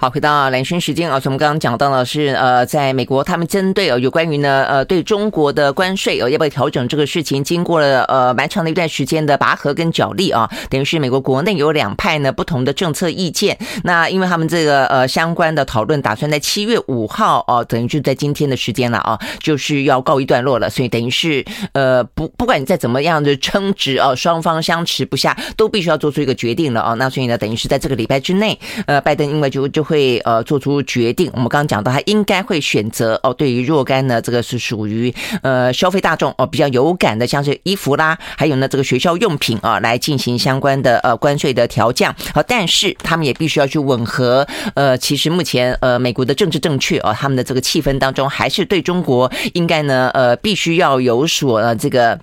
[0.00, 13.58] 好，回到蓝轩时间啊，所以我们刚刚讲到的是，呃，在美国，他们针对哦有关于呢，呃，对中国的关税哦要不要调整这个事情，经过了呃蛮长的一段时间的拔河跟角力啊， 等于是美国国内有两派呢不同的政策意见。
[13.84, 20.70] 那因为他们这个呃相关的讨论打算在七月五号哦，等于就在今天的时间了啊，就是要告一段落了。
[20.70, 26.94] 所以等于是呃不不管你再怎么样的争执哦，双方相持不下，都必须要做出一个决定了啊。
[26.94, 29.84] 那所以呢，等于是在这个礼拜之内，呃，拜登因为就就。
[29.90, 42.14] 会呃做出决定，我们刚刚讲到，他应该会选择哦，对于若干呢，这个是属于呃消费大众哦比较有感的，像是衣服啦，还有呢这个学校用品啊，来进行相关的呃关税的调降。
[42.32, 52.16] 好，但是他们也必须要去吻合呃，其实目前呃美国的政治正确啊，他们的这个气氛当中，还是对中国应该呢呃必须要有所呃这个。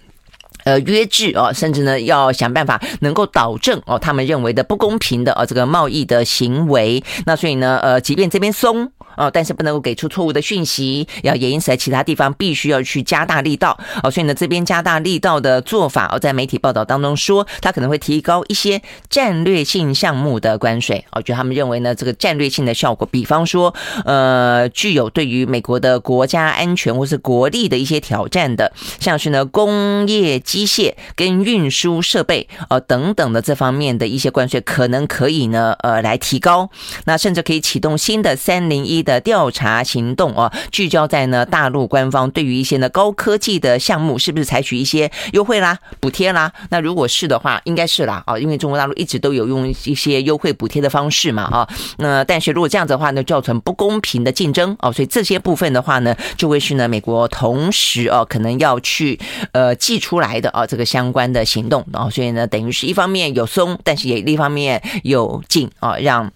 [0.68, 7.02] 呃，约制哦，甚至呢，要想办法能够导正哦，他们认为的不公平的呃这个贸易的行为。
[7.26, 8.92] 那所以呢，呃，即便这边松。
[9.18, 13.78] 哦，但是不能够给出错误的讯息，要也因此在其他地方必须要去加大力道。
[14.04, 21.04] 哦，所以呢，这边加大力道的做法，哦，在媒体报道当中说，他可能会提高一些战略性项目的关税。
[21.12, 23.74] 哦，就他们认为呢，这个战略性的效果，比方说，
[24.06, 36.70] 呃，具有对于美国的国家安全或是国力的一些挑战的，像是呢，工业机械跟运输设备，呃，等等的这方面的一些关税，可能可以呢，呃，来提高。
[37.06, 39.07] 那甚至可以启动新的三零一。
[39.08, 46.52] 的调查行动啊，聚焦在呢大陆官方对于一些呢高科技的项目是不是采取一些优惠啦、补贴啦？
[46.70, 51.70] 那如果是的话，应该是啦啊，因为中国大陆一直都有用一些优惠补贴的方式嘛啊。
[52.00, 59.18] 那但是如果这样子的话呢，造成不公平的竞争哦，所以这些部分的话呢，就会是呢美国同时哦可能要去
[59.54, 66.30] 呃寄出来的啊这个相关的行动，然后所以呢等于是一方面有松，但是也另一方面有紧啊让。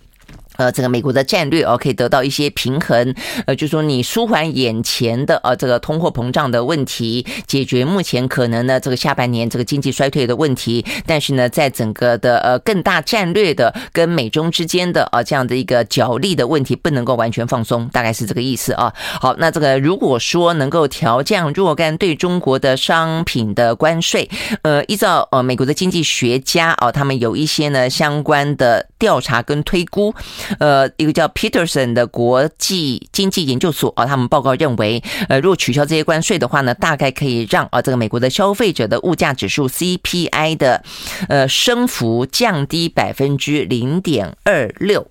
[0.61, 3.15] 呃，这个美国的战略哦，可以得到一些平衡。
[3.47, 10.85] 呃，就说你舒缓眼前的呃这个通货膨胀的问题，解决目前可能呢这个下半年这个经济衰退的问题。
[11.07, 18.93] 但是呢，在整个的呃更大战略的跟美中之间的呃这样的一个角力的问题，不能够完全放松，大概是这个意思啊。
[19.19, 24.29] 好，那这个如果说能够调降若干对中国的商品的关税，
[24.61, 30.13] 呃，依照呃美国的经济学家哦，他们有一些呢相关的调查跟推估。
[30.59, 40.83] 呃，一个叫 Peterson 的国际经济研究所啊，他们报告认为，呃，如果取消这些关税的话呢，大概可以让啊这个美国的消费者的物价指数 CPI 的
[41.29, 45.07] 呃升幅降低百分之零点二六。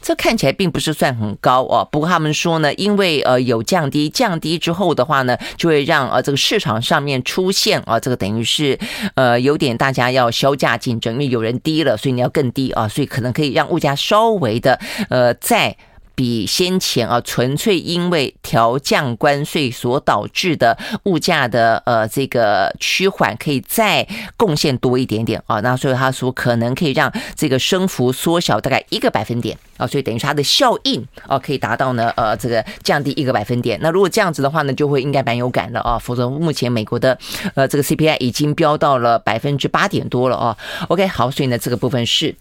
[0.00, 8.78] 这看起来并不是算很高哦，不过他们说呢，因为呃有降低，降低之后的话呢，就会让呃这个市场上面出现啊，这个等于是
[9.14, 14.78] 呃有点大家要销价竞争，因为有人低了，所以你要更低啊，所以可能可以让物价稍微的
[15.10, 15.76] 呃在。
[16.18, 24.04] 比先前啊，纯粹因为调降关税所导致的物价的呃这个趋缓，可以再
[24.36, 25.60] 贡献多一点点啊。
[25.60, 33.78] 那所以他说可能可以让这个升幅缩小大概一个百分点啊，所以等于说它的效应啊可以达到呢呃这个降低一个百分点。
[33.80, 35.96] 那如果这样子的话呢，就会应该蛮有感了啊。
[35.96, 37.16] 否则目前美国的
[37.54, 40.56] 呃这个 CPI 已经飙到了百分之八点多了啊。
[40.88, 42.34] OK，好，所以呢这个部分是。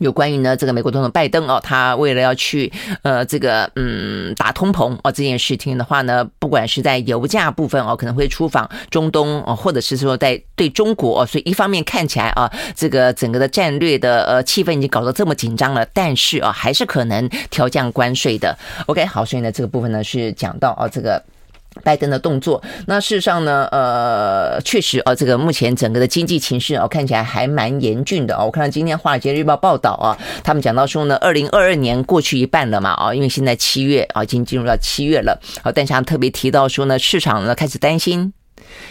[0.00, 18.58] 有关于呢，这个美国总统拜登哦，他为了要去呃这个嗯打通膨哦这件事情的话呢，不管是在油价部分哦，可能会出访中东哦，或者是说在对中国哦，所以一方面看起来啊，这个整个的战略的呃气氛已经搞得这么紧张了，但是啊，还是可能调降关税的。
[18.86, 21.22] OK，好，所以呢这个部分呢是讲到啊这个。
[21.82, 28.44] 拜登的动作，那事实上呢，呃，确实啊，这个目前整个的经济情势啊，看起来还蛮严峻的啊。
[28.44, 38.32] 我看到今天《华尔街日报》报道啊，他们讲到说呢，二零二二年过去一半了嘛啊，因为现在七月啊，已经进入到七月了啊，但是他特别提到说呢，市场呢开始担心。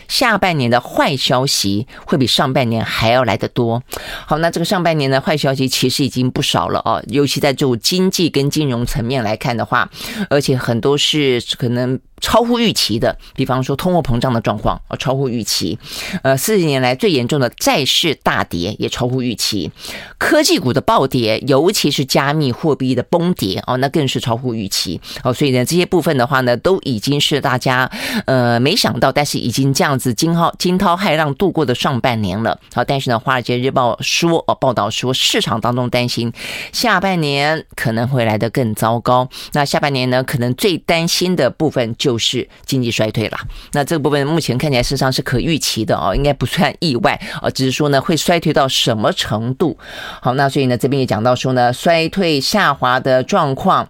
[0.07, 3.81] 下半年的坏消息会比上半年还要来得多。
[4.25, 9.89] 好，那这个上半年的坏消息其实已经不少了哦，尤其在这种经济跟金融层面来看的话，
[10.29, 15.79] 而且很多是可能超乎预期的，比方说通货膨胀的状况啊，超乎预期。
[16.23, 19.71] 呃，四十年来最严重的债市大跌也超乎预期，
[20.17, 25.33] 科技股的暴跌，尤其是加密货币的崩跌哦，那更是超乎预期哦。
[25.33, 27.89] 所以呢，这些部分的话呢，都已经是大家
[28.25, 29.69] 呃没想到，但是已经。
[29.79, 36.33] 这样子惊涛惊涛骇浪度过的上半年了，好，但是呢，《华尔街日报》说哦，报道说市场当中担心
[36.73, 39.29] 下半年可能会来得更糟糕。
[39.53, 43.37] 那下半年呢，可能最担心的部分就就是经济衰退了。
[43.73, 49.77] 那这个部分目前看起来事实上是可预期的哦，应该不算意外啊，只是说呢，会衰退到什么程度？
[50.19, 53.87] 好，那所以呢，这边也讲到说呢，衰退下滑的状况。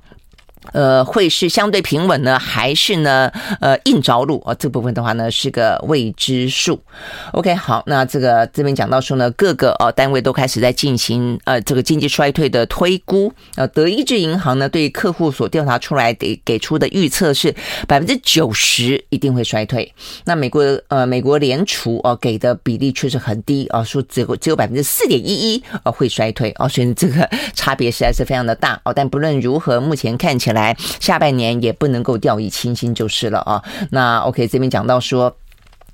[0.73, 3.31] 呃，会是相对平稳呢，还是呢？
[3.59, 6.79] 呃，硬着陆啊，这部分的话呢，是个未知数。
[7.33, 13.33] OK，好，那这个这边讲到说呢，各个呃单位都开始在进行呃这个经济衰退的推估。
[13.55, 17.53] 呃，德意志银行呢，对客户所调查出来给给出的预测是
[17.87, 19.91] 百分之九十一定会衰退。
[20.25, 28.93] 那美国呃美国联储哦给的比例确实很低啊，说只有只有百分之四点一一呃会衰退啊，所以这个差别实在是非常的大哦。
[28.93, 30.58] 但不论如何，目前看起来。
[30.59, 33.63] 来，下半年也不能够掉以轻心就是了啊。
[33.91, 35.35] 那 OK，这边讲到说，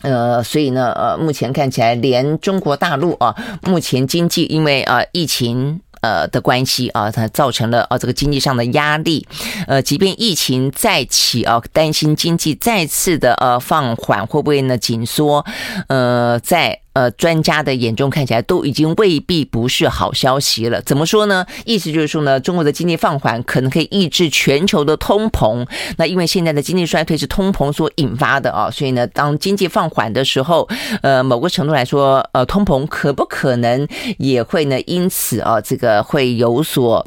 [0.01, 9.27] 呃，所以呢，呃，目前看起来，连中国大陆啊，目前经济因为啊疫情呃的关系啊，它造成了啊这个经济上的压力。
[9.67, 15.45] 呃，即便疫情再起啊，担心经济再次的呃放缓，会不会呢紧缩？
[15.87, 16.84] 呃，在。
[16.95, 20.81] 呃，专家的眼中看起来都已经未必不是好消息了。
[20.81, 21.45] 怎么说呢？
[21.65, 25.67] 意思就是说呢，中国的经济放缓可能可以抑制全球的通膨。
[25.97, 30.67] 那因为现在的经济衰退是通膨所引发的啊，所以呢，当经济放缓的时候，
[31.01, 33.85] 呃，某个程度来说，呃，通膨可不可能
[34.17, 34.79] 也会呢？
[34.87, 37.05] 因此啊，这个会有所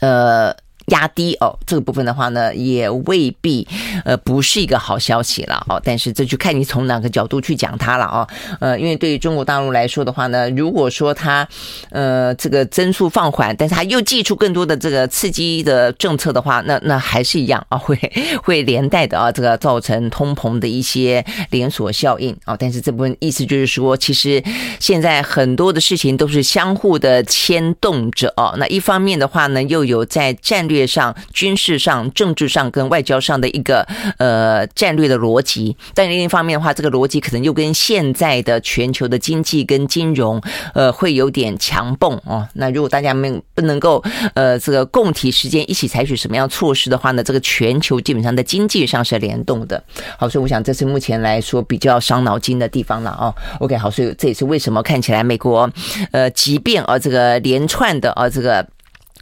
[0.00, 0.54] 呃。
[0.88, 3.66] 压低哦，这个部分的话呢，也未必
[4.04, 5.80] 呃不是一个好消息了哦。
[5.84, 8.26] 但是这就看你从哪个角度去讲它了哦。
[8.60, 11.46] 呃，因为对于中国大陆来说的话呢，如果说它
[11.90, 17.94] 呃这个增速放缓，但是它又祭出更多的这个刺激的政策的话，那那还是一样啊，会
[18.42, 22.56] 会连带的啊，这个造成通膨的一些连锁效应啊。
[22.58, 24.42] 但是这部分意思就是说，其实
[24.80, 28.54] 现在很多的事情都是相互的牵动着哦。
[28.56, 30.77] 那一方面的话呢，又有在战略。
[30.86, 33.86] 上军事上、政治上跟外交上的一个
[34.18, 40.40] 呃战略的逻辑，但另一方面的话，这个逻辑可能又跟现在的全球的经济跟金融
[40.74, 42.46] 呃会有点强蹦哦。
[42.54, 44.02] 那如果大家没不能够
[44.34, 49.82] 呃这个共体时间一起采取什么样措施的话呢，这个全球基本上在经济上是联动的。
[50.18, 53.34] 好，所以我想这是目前来说比较伤脑筋的地方了哦。
[53.60, 55.70] OK，好，所以这也是为什么看起来美国
[56.12, 58.66] 呃即便啊这个连串的啊这个。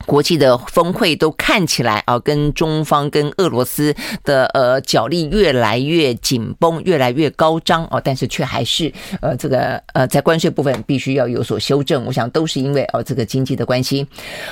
[0.04, 12.04] 国际的峰会都看起来啊，跟中方跟俄罗斯的呃角力越来越紧绷，越来越高涨哦，但是却还是呃这个呃在关税部分必须要有所修正。
[12.04, 14.06] 我想都是因为哦这个经济的关系。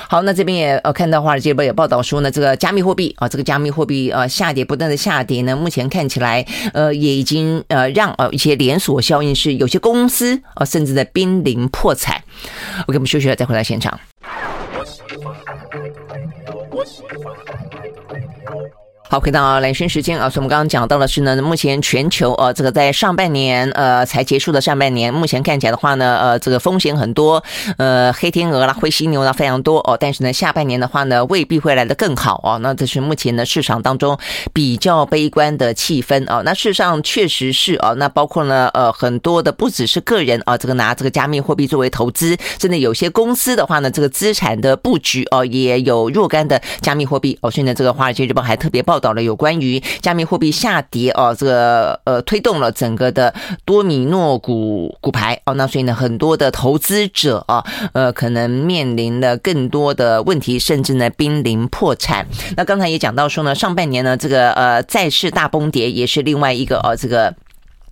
[0.09, 12.21] 好，那这边也呃看到华尔街日报也报道说呢，这个加密货币啊，这个加密货币呃下跌不断的下跌呢，目前看起来呃也已经呃让呃一些连锁效应是有些公司啊甚至在濒临破产。
[12.87, 13.97] OK，我们休息了再回来现场。
[16.85, 17.54] 我的
[19.07, 27.41] 好，回到兰萱时间啊，所以我们刚刚讲到的是呢，目前全球呃，这个在上半年呃才结束的上半年，目前看起来的话呢，呃，这个风险很多，
[27.77, 29.95] 呃，黑天鹅啦、灰犀牛啦非常多哦。
[29.99, 32.57] 但是呢，下半年的话呢，未必会来的更好哦。
[32.63, 34.17] 那这是目前呢市场当中
[34.51, 36.41] 比较悲观的气氛哦。
[36.43, 47.51] 那事实上确实是哦，那包括呢呃很多的不只是个人啊，这个拿这个加密货币作为投资，甚至有些公司的话呢，这个资产的布局哦也有若干的加密货币哦。
[47.51, 48.94] 所以呢，这个华尔街日报还特别报。
[48.95, 53.33] 报道了有关于加密货币下跌哦，这个呃推动了整个的
[53.65, 62.25] 多米诺骨骨牌哦，那所以呢，很多的投资者啊，呃，可能面临了更多的问题，甚至呢濒临破产。
[62.55, 67.35] 那刚才也讲到说呢，上半年呢这个呃债市大崩跌，也是另外一个哦这个。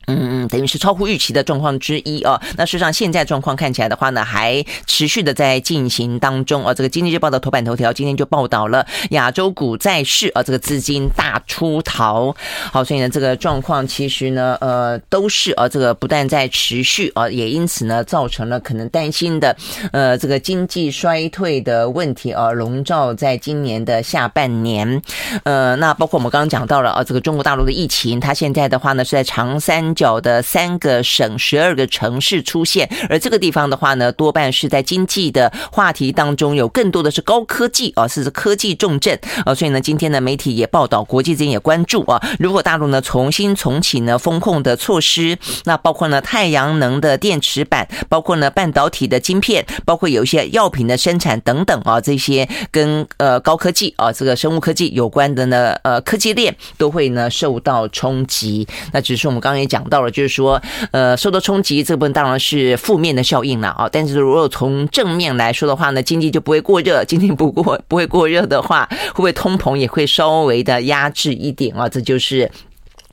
[0.08, 2.40] 嗯，等于是超乎预期的状况之一哦。
[2.58, 6.74] 那事实上，现在状况看起来的话呢，还持续的在进行当中哦。
[6.74, 12.36] 这个《经济日报》的头版头条今天就报道了亚洲股债市啊，这个资金大出逃。
[12.72, 19.56] 好，所以呢，这个状况其实呢，呃，都是啊，这个不但在持续啊，也因此呢，造成了可能担心的
[19.94, 25.02] 呃，这个经济衰退的问题啊，笼罩在今年的下半年。
[25.44, 29.93] 呃，那包括我们刚刚讲到了啊，这个中国大陆的疫情，它现在的话呢，是在长三。
[29.94, 58.68] 角的三个省、十二个城市出现，而这个地方的话呢，多半是在经济的话题当中有更多的是高科技啊，是科技重镇啊，所以呢，今天呢媒体也报道，国际间也关注啊，如果大陆呢重新重启呢风控的措施，那包括呢太阳能的电池板，包括呢半导体的晶片，包括有一些药品的生产等等啊，这些跟呃高科技啊这个生物科技有关的呢呃科技链都会呢受到冲击。
[58.92, 59.83] 那只是我们刚刚也讲。
[59.90, 60.62] 到了，就是说，
[60.92, 63.90] 呃，受到冲击这部分当然是负面的效应了啊。
[63.92, 71.88] 但是如果从正面来说的话呢，经济就不会过热，经济不过不会过热的话，会不会通膨也会稍微的压制一点啊？
[71.88, 72.50] 这就是。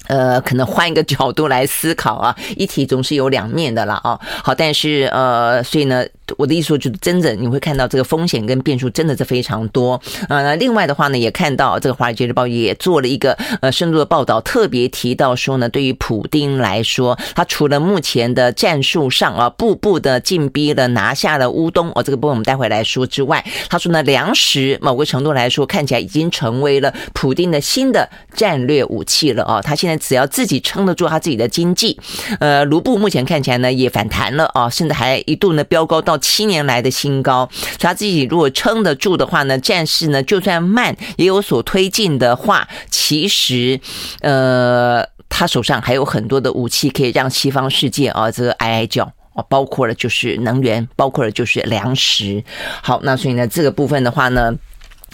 [0.07, 4.19] 呃，可能换一个角度来思考啊，一体总是有两面的了啊。
[4.43, 6.05] 好，但是呃，所以呢，
[6.37, 10.01] 我的意思说，就是真的你会看到这个风险跟变数真的是非常多。
[10.29, 30.01] 呃，另外的话呢，也看到这个《华尔街日报》也做了一个呃深度的报道，特别提到说呢，对于普丁来说，他除了目前的战术上啊，步步的进逼了拿下了乌东哦，这个部分我们待会来说之外，他说呢，粮食某个程度来说看起来已经成为了普丁的新的战略武器了啊，他现在。
[30.01, 31.97] 只要自己撑得住他自己的经济，
[32.41, 37.49] 呃，卢布目前看起来呢也反弹了啊，甚至还一度呢飙高到七年来的新高。
[37.53, 43.81] 所以他自己如果撑得住的话呢，战事呢就算慢也有所推进的话，其实
[44.21, 49.05] 呃，他手上还有很多的武器可以让西方世界啊这个哀哀叫
[49.35, 52.45] 啊，包括了就是能源，包括了就是粮食。
[52.83, 54.55] 好，那所以呢这个部分的话呢。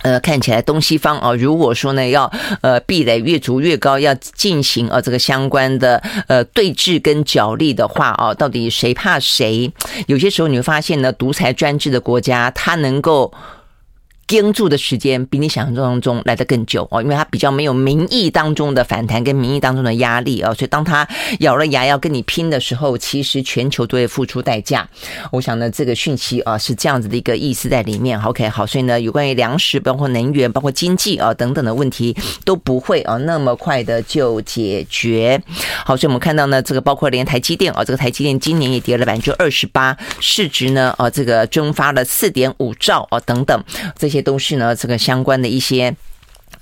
[0.07, 2.31] 呃，看起来东西方啊，如果说呢要
[2.61, 9.73] 呃壁垒越筑越高，要进行啊这个相关的呃对峙跟角力的话啊，到底谁怕谁？
[10.07, 13.33] 有些时候你会发现呢，独裁专制的国家，它能够
[14.27, 21.07] 盯住的时间比你想象当中来得更久哦，因为它比较没有民意当中的反弹跟民意当中的压力啊，所以当它
[21.39, 24.89] 咬了牙要跟你拼的时候，其实全球都会付出代价。
[25.31, 28.21] 我想呢，这个讯息啊是这样子的一个意思在里面。
[28.21, 35.41] OK，好，所以呢，有关于粮食、包括能源、包括经济啊等等的问题都不会啊那么快的就解决。
[35.85, 43.63] 好，所以我们看到呢，这个包括连台积电啊，这个台积电今年也跌了百分之二十八，市值呢啊这个蒸发了四点五兆啊等等
[43.97, 44.16] 这些。
[44.17, 45.95] 这些都是呢，这个相关的一些。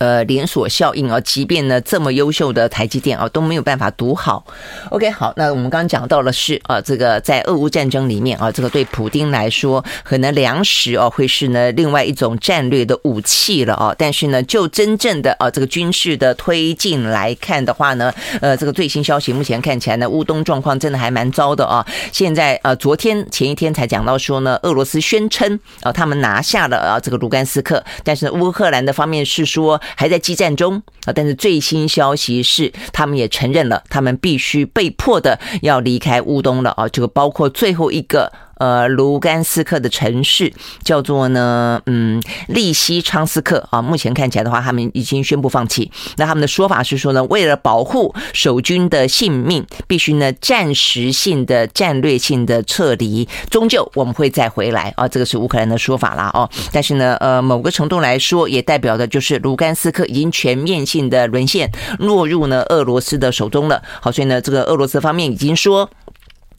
[0.05, 4.45] 呃，连锁效应啊，即便呢这么优秀的台积电啊都没有办法读好。
[4.91, 13.95] OK，好，那我们刚刚讲到了是啊，这个在俄乌战争里面啊，这个对普丁来说，可能粮食哦会是呢另外一种战略的武器了啊。
[13.97, 21.83] 但是呢，就真正的啊这个军事的推进来看的话呢，呃，这个最新消息目前看起来呢，乌东状况真的还蛮糟的啊。
[22.13, 29.81] 现在啊，昨天前一天才讲到说呢，俄罗斯宣称啊他们拿下了啊这个卢甘斯克，但是乌克兰的方面是说。
[29.97, 38.33] 还在激战中啊，但是最新消息是，他们也承认了，他们必须被迫的要离开乌东了啊，这个包括最后一个。
[38.59, 40.53] 呃，卢甘斯克的城市
[40.83, 43.83] 叫做呢，嗯，利西昌斯克啊。
[43.83, 45.91] 目前看起来的话，他们已经宣布放弃。
[46.17, 53.29] 那他们的说法是说呢，为了保护守军的性命，必须呢暂时性的、战略性的撤离。
[53.51, 56.49] 终究我们会再回来啊，这个是乌克兰的说法啦哦。
[56.73, 63.83] 但是呢，呃，某个程度来说，也代表的就是卢甘斯克已经全面性的沦陷，落入呢俄罗斯的手中了。
[64.01, 65.91] 好，所以呢，这个俄罗斯方面已经说。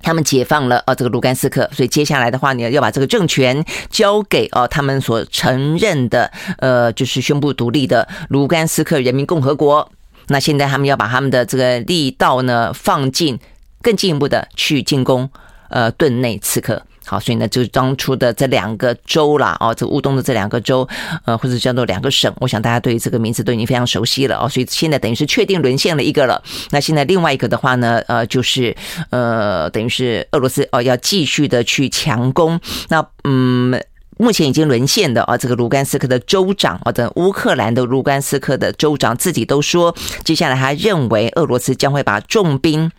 [0.01, 9.91] 他们解放了呃，这个卢甘斯克，所以接下来的话呢，要把这个政权交给呃他们所承认的呃，就是宣布独立的卢甘斯克人民共和国。
[10.27, 13.39] 那现在他们要把他们的这个力道呢放进
[13.81, 15.29] 更进一步的去进攻
[15.69, 16.81] 呃顿内茨克。
[17.05, 20.87] 好，所以呢，就是当初的这两个州啦，哦，这乌东的这两个州，
[21.25, 24.49] 呃，或者叫做两个省，我想大家对于这个名字都已经非常熟悉了哦。
[24.49, 26.41] 所以现在等于是确定沦陷了一个了。
[26.71, 28.75] 那现在另外一个的话呢，呃，就是
[29.09, 32.59] 呃，等于是俄罗斯哦，要继续的去强攻。
[32.89, 33.81] 那嗯。
[34.17, 39.93] 目前已经沦陷的啊，这个卢甘斯克的州长啊，等乌克兰的卢甘斯克的州长自己都说，
[40.23, 42.89] 接下来他认为俄罗斯将会把重兵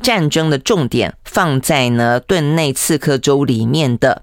[0.00, 4.22] 战争的重点放在呢顿内茨克州里面的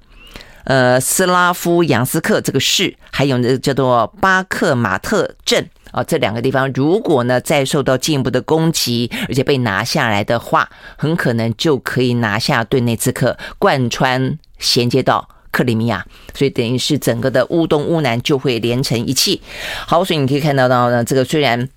[0.64, 15.28] 呃斯拉夫扬斯克这个市，还有呢叫做巴克马特镇啊这两个地方，如果呢再受到进一步的攻击，而且被拿下来的话，很可能就可以拿下顿内茨克，贯穿衔接到。
[15.52, 19.42] 克里米亚，所以等于是整个的乌东乌南就会连成一气。
[19.88, 21.68] 好，所以你可以看到到呢，这个虽然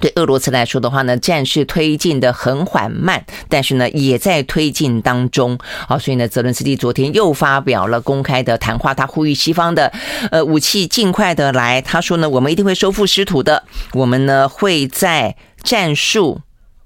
[0.00, 5.58] 对俄罗斯来说的话呢，战事推进的很缓慢，但是呢也在推进当中。
[5.88, 9.90] 好，所以呢，泽伦斯基昨天又发表了公开的谈话，他呼吁西方的
[10.30, 11.80] 呃武器尽快的来。
[11.80, 13.62] 他说呢，我们一定会收复失土的，
[13.92, 16.40] 我们呢会在战术。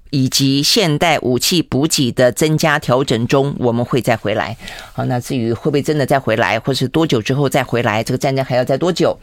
[0.09, 4.55] 以及现代武器补给的增加调整中，我们会再回来。
[4.93, 9.17] 好，那至于会不会真的再回来，或是多久之后再回来，这个战争还要再多久？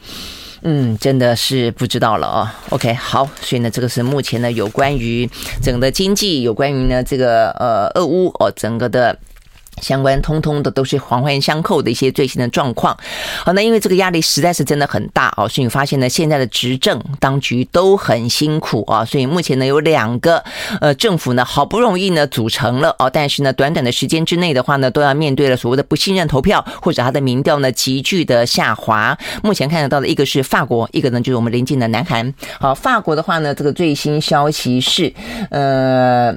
[0.61, 2.59] 嗯，真的是不知道了啊。
[2.69, 5.29] OK，好，所以呢，这个是目前呢有关于
[5.61, 9.17] 整个经济，有关于呢这个呃俄乌哦整个的。
[9.81, 12.97] 相关通通的都是环环相扣的一些最新的状况。
[13.45, 19.05] 好，那因为这个压力实在是真的很大哦，所以发现呢，现在的执政当局都很辛苦啊。
[19.05, 20.43] 所以目前呢，有两个
[20.81, 29.17] 呃政府呢，好不容易呢组成了哦，但是呢，短短的时间之内的话呢，都要面对了所谓的不信任投票，或者他的民调呢急剧的下滑。
[29.43, 32.33] 目前看得到的一个是法国，一个呢就是我们邻近的南韩。
[32.59, 35.13] 好，法国的话呢，这个最新消息是
[35.49, 36.35] 呃。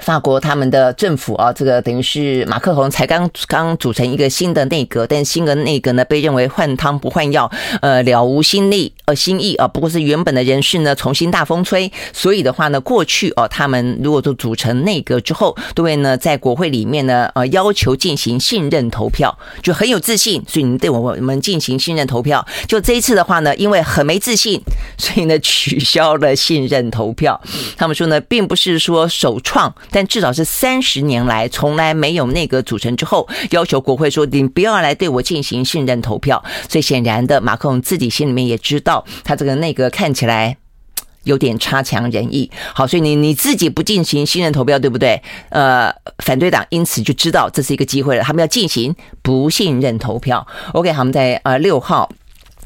[0.00, 22.46] 法国他们的政府啊，这个等于是马克宏才刚刚组成一个新的内阁，但新的内阁呢被认为换汤不换药，呃，了无新力呃新意啊，不过是原本的人事呢重新大风吹，所以的话呢，过去哦，他们如果都组成内阁之后，都会呢在国会里面呢呃要求进行信任投票，就很有自信，所以你对我们进行信任投票。
[22.66, 24.60] 就这一次的话呢，因为很没自信，
[24.98, 27.40] 所以呢取消了信任投票。
[27.76, 29.74] 他们说呢，并不是说首创。
[29.90, 36.42] 但至少是三十年来从来没有内阁组成之后，要求国会说，你不要来对我进行信任投票。
[36.68, 40.56] 所以显然的，马克龙自己心里面也知道，他这个内阁看起来
[41.24, 42.50] 有点差强人意。
[42.74, 45.22] 好，所以你你自己不进行信任投票，对不对？
[45.48, 50.46] 呃，反对党因此就知道这是一个机会了，他们要进行不信任投票。
[50.72, 52.10] OK，好，我们在呃六号。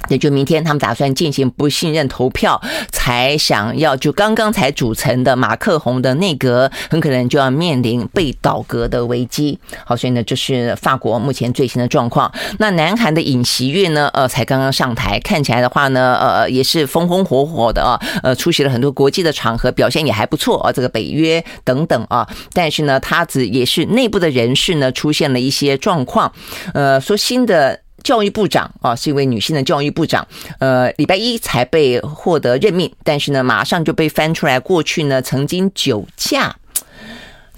[0.08, 9.58] 那就明天他们打算进行不信任投票，才想要就刚刚才组成的马克宏的内阁，很可能就要面临被倒阁的危机。
[9.84, 12.32] 好，所以呢，这是法国目前最新的状况。
[12.58, 22.28] 那南韩的尹锡悦呢，呃，才刚刚上台，看起来的话呢，呃，也是风风火火的啊，呃，出席了很多国际的场合，表现也还不错啊，这个北约等等啊。
[22.52, 26.32] 但是呢，他只也是内部的人士呢，出现了一些状况，
[26.74, 27.80] 呃，说新的。
[28.02, 30.26] 教育部长啊，是一位女性的教育部长。
[30.58, 36.56] 呃，礼拜一才被获得任命，但是呢，马上就被翻出来，过去呢曾经酒驾。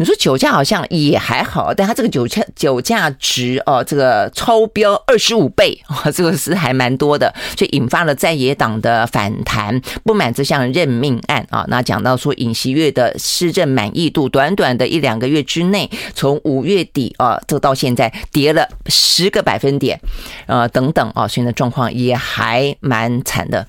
[0.01, 11.67] 你说酒驾好像也还好，但他这个酒驾酒驾值哦，这个超标二十五倍啊， 这个是还蛮多的，就引发了在野党的反弹，不满这项任命案啊。
[11.69, 20.01] 那讲到说尹锡悦的施政满意度，短短的一两个月之内，从五月底啊，这到现在跌了十个百分点，
[20.47, 23.69] 呃，等等啊，所以呢状况也还蛮惨的。